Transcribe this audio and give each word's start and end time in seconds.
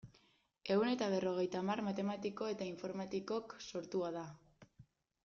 Ehun 0.75 0.87
eta 0.91 1.09
berrogeita 1.15 1.59
hamar 1.59 1.81
matematikok 1.87 2.53
eta 2.55 2.67
informatikok 2.71 3.55
sortua 3.67 4.11
da. 4.17 4.25